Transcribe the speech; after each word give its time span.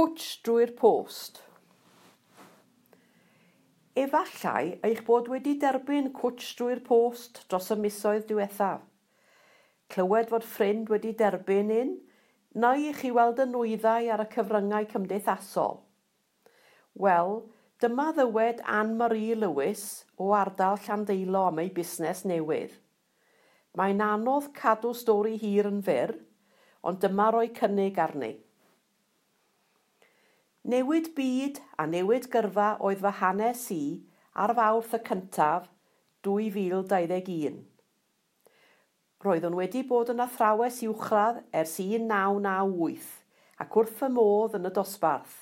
cwtch 0.00 0.38
drwy'r 0.46 0.70
post. 0.78 1.42
Efallai 4.00 4.78
eich 4.86 5.02
bod 5.04 5.28
wedi 5.28 5.52
derbyn 5.60 6.08
cwtch 6.16 6.54
drwy'r 6.56 6.80
post 6.86 7.42
dros 7.50 7.68
y 7.74 7.76
misoedd 7.82 8.24
diwethaf. 8.30 8.80
Clywed 9.92 10.32
fod 10.32 10.48
ffrind 10.54 10.88
wedi 10.94 11.12
derbyn 11.20 11.74
un, 11.76 11.92
neu 12.64 12.88
i 12.88 12.96
chi 12.96 13.12
weld 13.12 13.44
y 13.44 13.48
nwyddau 13.52 14.10
ar 14.16 14.24
y 14.24 14.28
cyfryngau 14.38 14.88
cymdeithasol. 14.96 15.82
Wel, 16.96 17.36
dyma 17.84 18.10
ddywed 18.16 18.64
Anne-Marie 18.80 19.36
Lewis 19.36 19.86
o 20.16 20.32
ardal 20.32 20.80
Llandeilo 20.86 21.48
am 21.50 21.60
ei 21.60 21.74
busnes 21.76 22.24
newydd. 22.24 22.72
Mae'n 23.76 24.06
anodd 24.08 24.54
cadw 24.56 24.96
stori 24.96 25.36
hir 25.44 25.68
yn 25.68 25.84
fyr, 25.84 26.16
ond 26.80 27.04
dyma 27.04 27.34
roi 27.36 27.50
cynnig 27.52 28.00
arni. 28.00 28.38
Newid 30.70 31.08
byd 31.16 31.56
a 31.82 31.86
newid 31.90 32.26
gyrfa 32.30 32.66
oedd 32.86 33.00
fy 33.02 33.10
hanes 33.18 33.62
i 33.74 33.84
ar 34.44 34.52
fawrth 34.54 34.92
y 34.94 35.00
cyntaf 35.08 35.64
2021. 36.26 37.56
Roeddwn 39.24 39.56
wedi 39.58 39.82
bod 39.88 40.12
yn 40.14 40.22
athrawes 40.22 40.78
uwchradd 40.86 41.40
ers 41.62 41.74
1998 41.80 43.08
ac 43.64 43.78
wrth 43.80 43.96
fy 43.98 44.12
modd 44.14 44.54
yn 44.60 44.70
y 44.70 44.74
dosbarth. 44.76 45.36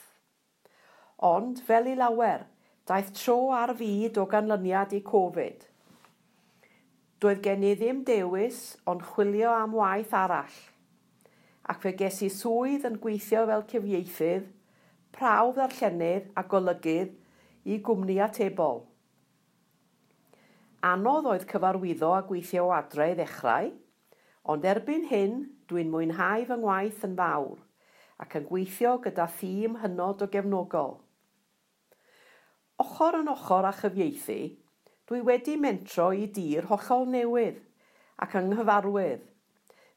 Ond, 1.32 1.60
fel 1.66 1.90
i 1.92 1.96
lawer, 1.98 2.46
daeth 2.88 3.12
tro 3.18 3.51
ar 3.59 3.76
fyd 3.76 4.16
o 4.23 4.24
ganlyniad 4.32 4.95
i 4.96 5.04
Covid. 5.12 5.66
Doedd 7.20 7.42
gen 7.45 7.66
i 7.68 7.74
ddim 7.76 8.01
dewis 8.09 8.79
ond 8.88 9.04
chwilio 9.10 9.52
am 9.52 9.76
waith 9.76 10.15
arall, 10.23 10.60
ac 11.68 11.82
fe 11.84 11.92
ges 12.01 12.23
i 12.24 12.30
swydd 12.32 12.88
yn 12.88 13.02
gweithio 13.02 13.45
fel 13.51 13.68
cyfieithydd 13.74 14.54
prawf 15.14 15.54
ddarllenydd 15.56 16.30
a 16.36 16.44
golygydd 16.50 17.14
i 17.68 17.78
gwmni 17.84 18.18
atebol. 18.24 18.84
Anodd 20.88 21.26
oedd 21.26 21.46
cyfarwyddo 21.50 22.12
a 22.15 22.23
gweithio 22.26 22.68
o 22.68 22.74
adre 22.74 23.10
i 23.12 23.16
ddechrau, 23.18 23.73
ond 24.48 24.66
erbyn 24.68 25.09
hyn 25.10 25.40
dwi'n 25.68 25.90
mwynhau 25.92 26.45
fy 26.48 26.59
ngwaith 26.60 27.02
yn 27.09 27.16
fawr 27.18 27.59
ac 28.23 28.37
yn 28.38 28.46
gweithio 28.48 28.96
gyda 29.02 29.26
thîm 29.38 29.76
hynod 29.82 30.23
o 30.24 30.28
gefnogol. 30.30 30.96
Ochr 32.82 33.20
yn 33.20 33.30
ochr 33.30 33.66
a 33.66 33.72
chyfieithu, 33.74 34.38
dwi 35.10 35.20
wedi 35.26 35.56
mentro 35.59 36.10
i 36.15 36.26
dir 36.34 36.66
hollol 36.70 37.06
newydd 37.10 37.60
ac 38.22 38.34
anghyfarwydd, 38.38 39.22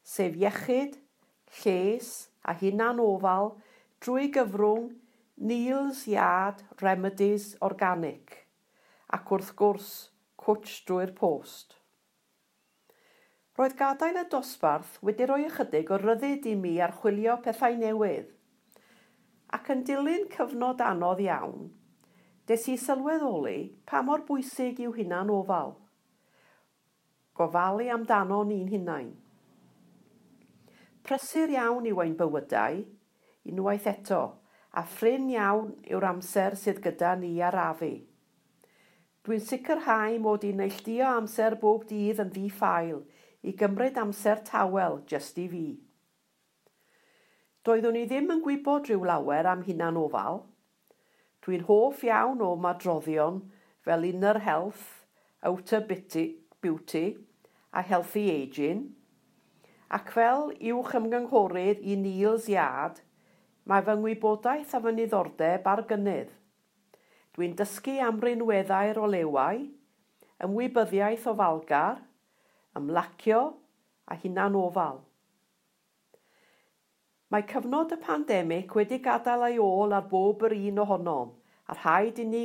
sef 0.02 0.38
iechyd, 0.38 0.98
lles 1.60 2.12
a 2.46 2.54
hunan 2.58 3.02
ofal 3.02 3.52
drwy 4.02 4.30
gyfrwng 4.34 4.90
Neil's 5.38 6.06
Yard 6.06 6.62
Remedies 6.82 7.56
Organic 7.62 8.34
ac 9.16 9.30
wrth 9.32 9.52
gwrs 9.56 9.86
cwtsh 10.36 10.82
drwy'r 10.86 11.12
post. 11.16 11.78
Roedd 13.56 13.74
gadael 13.78 14.18
y 14.20 14.24
dosbarth 14.34 14.98
wedi 15.00 15.24
rhoi 15.26 15.46
ychydig 15.46 15.88
o 15.88 15.98
ryddid 16.02 16.48
i 16.50 16.52
mi 16.60 16.74
archwilio 16.84 17.38
pethau 17.46 17.78
newydd. 17.80 18.28
Ac 19.56 19.70
yn 19.72 19.80
dilyn 19.88 20.28
cyfnod 20.36 20.84
anodd 20.84 21.24
iawn, 21.24 21.72
des 22.46 22.68
i 22.68 22.76
sylweddoli 22.84 23.56
pa 23.88 24.04
mor 24.04 24.26
bwysig 24.28 24.84
yw 24.84 24.92
hunan 24.98 25.32
ofal. 25.32 25.74
Gofalu 27.40 27.88
amdano 27.96 28.42
ni'n 28.52 28.68
hunain. 28.76 29.10
Prysur 31.02 31.56
iawn 31.56 31.88
yw 31.88 32.04
ein 32.04 32.14
bywydau, 32.20 32.84
unwaith 33.48 33.90
eto– 33.96 34.22
a 34.72 34.82
ffrin 34.88 35.28
iawn 35.28 35.72
yw'r 35.84 36.06
amser 36.08 36.54
sydd 36.56 36.80
gyda 36.84 37.12
ni 37.20 37.34
arafu. 37.44 37.92
Dwi'n 39.22 39.42
sicrhau 39.44 40.16
mod 40.24 40.46
i'n 40.48 40.62
neilldio 40.62 41.10
amser 41.18 41.58
bob 41.60 41.84
dydd 41.90 42.22
yn 42.24 42.30
ddi 42.32 42.46
i 43.42 43.52
gymryd 43.58 44.00
amser 44.00 44.40
tawel 44.48 45.02
just 45.10 45.38
i 45.38 45.44
fi. 45.52 45.66
Doeddwn 47.66 48.00
i 48.00 48.06
ddim 48.08 48.32
yn 48.34 48.40
gwybod 48.42 48.88
rhyw 48.88 49.04
lawer 49.10 49.50
am 49.52 49.66
hunan 49.68 50.00
ofal. 50.00 50.42
Dwi'n 51.44 51.68
hoff 51.68 52.02
iawn 52.08 52.40
o 52.40 52.56
madroddion 52.56 53.44
fel 53.84 54.08
Inner 54.08 54.40
Health, 54.40 55.04
Outer 55.44 55.84
Beauty 56.62 57.06
a 57.72 57.82
Healthy 57.82 58.30
Aging, 58.30 58.84
ac 59.90 60.12
fel 60.16 60.50
uwch 60.72 60.96
ymgynghorydd 60.96 61.84
i 61.84 62.00
Niels 62.00 62.48
Iard– 62.48 63.02
Mae 63.70 63.84
fy 63.86 63.94
ngwybodaeth 63.98 64.74
a 64.74 64.80
fy 64.82 64.92
niddordeb 64.96 65.68
ar 65.70 65.84
gynnydd. 65.90 66.32
Dwi'n 67.36 67.54
dysgu 67.56 67.94
am 68.02 68.18
rinweddau'r 68.20 68.98
olewau, 69.04 69.62
ymwybyddiaeth 70.42 71.28
o 71.30 71.34
falgar, 71.38 72.00
ymlacio 72.76 73.42
a 74.10 74.18
hunan 74.18 74.58
ofal. 74.58 74.98
Mae 77.32 77.46
cyfnod 77.48 77.94
y 77.94 78.00
pandemig 78.02 78.74
wedi 78.76 78.98
gadael 79.04 79.46
ei 79.46 79.60
ôl 79.62 79.94
ar 79.96 80.08
bob 80.10 80.42
yr 80.48 80.56
un 80.58 80.82
ohonom, 80.82 81.30
a 81.70 81.78
rhaid 81.78 82.18
i 82.20 82.26
ni 82.28 82.42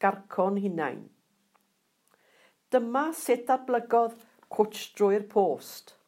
garco'n 0.00 0.62
hunain. 0.62 1.02
Dyma 2.72 3.10
sut 3.18 3.50
adblygodd 3.52 4.14
cwtsh 4.52 4.94
drwy'r 4.96 5.26
post. 5.28 5.98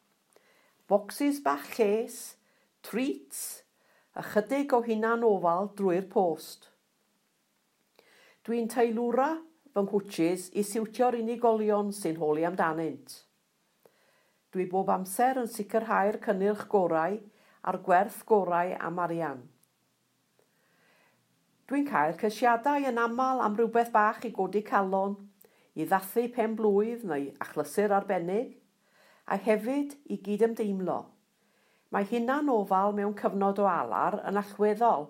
Boxes 0.89 1.43
bach 1.45 1.67
lles, 1.77 2.17
treats, 2.81 3.64
ychydig 4.19 4.73
o 4.75 4.81
hunan 4.85 5.25
ofal 5.27 5.69
drwy'r 5.75 6.07
post. 6.11 6.69
Dwi'n 8.47 8.69
teilwra 8.71 9.31
fy 9.73 9.83
nghwtsis 9.83 10.49
i 10.55 10.63
siwtio'r 10.63 11.17
unigolion 11.19 11.91
sy'n 11.95 12.19
holi 12.21 12.45
amdanynt. 12.47 13.17
Dwi 14.55 14.69
bob 14.71 14.91
amser 14.93 15.41
yn 15.41 15.49
sicrhau'r 15.51 16.21
cynnyrch 16.23 16.67
gorau 16.71 17.17
a'r 17.65 17.79
gwerth 17.83 18.21
gorau 18.29 18.71
am 18.87 19.01
arian. 19.03 19.41
Dwi'n 21.67 21.87
cael 21.89 22.13
cysiadau 22.21 22.85
yn 22.87 23.01
aml 23.01 23.41
am 23.41 23.57
rhywbeth 23.57 23.91
bach 23.91 24.21
i 24.23 24.31
godi 24.31 24.61
calon, 24.63 25.17
i 25.75 25.83
ddathu 25.89 26.27
pen 26.35 26.53
blwydd 26.55 27.03
neu 27.09 27.31
achlysur 27.43 27.91
arbennig, 27.97 28.53
a 29.25 29.35
hefyd 29.35 29.97
i 30.05 30.21
gyd 30.21 30.45
ymdeimlo. 30.47 30.99
Mae 31.95 32.03
hunan 32.09 32.49
ofal 32.51 32.91
mewn 32.91 33.13
cyfnod 33.15 33.61
o 33.63 33.65
alar 33.71 34.17
yn 34.27 34.35
allweddol 34.41 35.05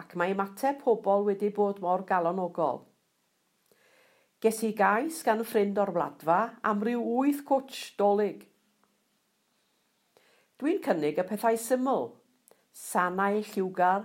ac 0.00 0.10
mae 0.20 0.34
ymateb 0.34 0.82
pobl 0.82 1.22
wedi 1.30 1.48
bod 1.56 1.78
mor 1.80 2.02
galonogol. 2.10 2.82
Ges 4.44 4.58
i 4.68 4.70
gais 4.76 5.22
gan 5.24 5.40
ffrind 5.44 5.80
o'r 5.80 5.92
wladfa 5.96 6.38
am 6.70 6.84
ryw 6.84 7.00
wyth 7.06 7.40
cwtch 7.48 7.94
dolyg. 8.00 8.42
Dwi'n 10.60 10.82
cynnig 10.84 11.20
y 11.20 11.26
pethau 11.30 11.56
syml. 11.60 12.10
Sanau 12.76 13.40
lliwgar, 13.52 14.04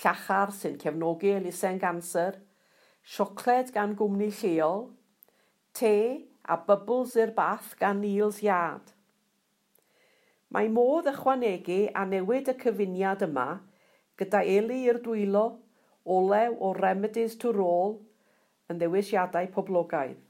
llachar 0.00 0.50
sy'n 0.58 0.74
cefnogi 0.82 1.36
elusen 1.36 1.78
ganser, 1.82 2.40
siocled 3.14 3.70
gan 3.78 3.94
gwmni 3.98 4.32
lleol, 4.40 4.88
te 5.70 5.94
a 6.50 6.58
bubbles 6.66 7.14
i'r 7.14 7.34
bath 7.38 7.76
gan 7.78 8.02
Niels 8.02 8.42
Iard. 8.42 8.93
Mae 10.54 10.68
modd 10.70 11.08
ychwanegu 11.10 11.80
a 11.98 12.04
newid 12.06 12.46
y 12.52 12.52
cyfuniad 12.60 13.24
yma 13.26 13.46
gyda 14.20 14.44
eli 14.46 14.84
i'r 14.86 15.00
dwylo, 15.02 15.42
olew 16.16 16.54
o 16.62 16.68
remedies 16.76 17.34
to 17.42 17.50
roll 17.56 17.96
yn 18.70 18.78
ddewisiadau 18.78 19.48
poblogaidd. 19.56 20.20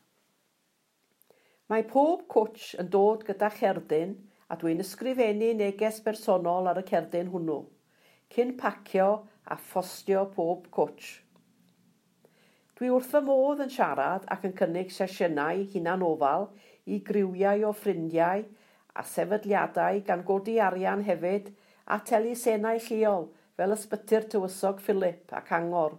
Mae 1.69 1.85
pob 1.91 2.25
cwtch 2.33 2.71
yn 2.81 2.89
dod 2.95 3.27
gyda 3.29 3.51
cherdyn 3.59 4.17
a 4.49 4.57
dwi'n 4.61 4.81
ysgrifennu 4.87 5.53
neges 5.61 6.01
bersonol 6.07 6.73
ar 6.73 6.81
y 6.81 6.87
cerdyn 6.89 7.29
hwnnw, 7.35 7.61
cyn 8.33 8.57
pacio 8.65 9.11
a 9.45 9.61
ffostio 9.61 10.25
pob 10.33 10.71
cwtch. 10.73 11.15
Dwi 12.81 12.89
wrth 12.97 13.13
fy 13.13 13.25
modd 13.29 13.61
yn 13.67 13.77
siarad 13.77 14.25
ac 14.33 14.49
yn 14.49 14.57
cynnig 14.57 14.93
sesiynau 14.93 15.67
hunan 15.77 16.09
ofal 16.09 16.49
i 16.89 17.05
griwiau 17.11 17.69
o 17.69 17.77
ffrindiau 17.77 18.49
a 18.95 19.03
sefydliadau 19.03 20.01
gan 20.07 20.23
godi 20.27 20.59
arian 20.63 21.03
hefyd 21.07 21.51
a 21.87 21.99
telu 22.11 22.35
senau 22.39 22.79
lleol 22.89 23.29
fel 23.57 23.75
ysbyty'r 23.77 24.29
tywysog 24.33 24.83
Philip 24.83 25.33
ac 25.39 25.53
Angor. 25.59 25.99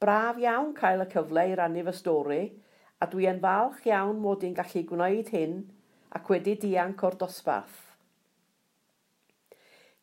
Braf 0.00 0.38
iawn 0.40 0.74
cael 0.76 1.04
y 1.04 1.08
cyfle 1.12 1.46
i 1.50 1.56
rannu 1.56 1.84
fy 1.86 1.94
stori 1.96 2.42
a 3.00 3.08
dwi 3.12 3.28
yn 3.30 3.40
falch 3.44 3.84
iawn 3.88 4.20
mod 4.20 4.44
i'n 4.44 4.56
gallu 4.56 4.82
gwneud 4.88 5.32
hyn 5.32 5.58
ac 6.16 6.32
wedi 6.32 6.56
dianc 6.60 7.04
o'r 7.08 7.16
dosbarth. 7.20 7.82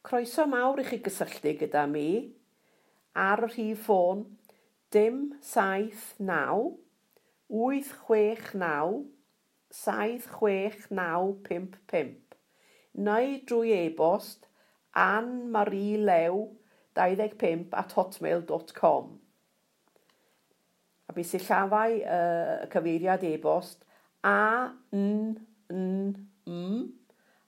Croeso 0.03 0.45
mawr 0.49 0.81
i 0.81 0.87
chi 0.87 0.99
gysylltu 1.03 1.53
gyda 1.61 1.85
mi 1.89 2.07
ar 3.25 3.45
y 3.45 3.51
rhif 3.51 3.85
ffôn 3.85 4.25
dim 4.93 5.19
saith 5.41 6.13
naw, 6.19 6.73
wyth 7.49 7.93
chwech 8.05 8.51
naw, 8.57 9.03
saith 9.73 10.29
chwech 10.37 10.85
naw 10.93 11.33
pump 11.47 11.73
pump 11.89 12.35
neu 12.93 13.39
drwy 13.49 13.71
e-bost 13.87 14.45
anmarilew25 14.93 17.73
at 17.81 17.89
hotmail.com. 17.97 19.05
A 21.09 21.11
bys 21.17 21.31
i 21.33 21.41
llafau 21.41 21.91
uh, 21.97 22.61
y 22.61 22.69
cyfeiriad 22.73 23.23
e-bost 23.31 23.79
a 24.29 24.69
n 24.93 25.41
n 25.73 26.13
m 26.45 26.93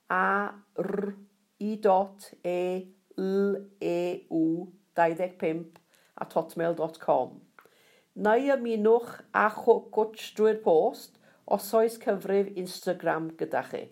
a 0.10 0.50
r 0.82 1.14
i 1.62 1.78
dot 1.84 2.34
e 2.42 2.90
l 3.22 3.70
e 3.80 4.26
u 4.34 4.74
25 4.98 5.78
at 6.26 6.34
hotmail.com. 6.34 7.38
Neu 8.26 8.42
ymunwch 8.56 9.14
a 9.30 9.46
chwtch 9.62 10.34
drwy'r 10.40 10.58
post– 10.66 11.14
os 11.46 11.74
oes 11.74 11.98
cyfrif 12.02 12.50
Instagram 12.58 13.30
gyda 13.38 13.62
chi. 13.70 13.84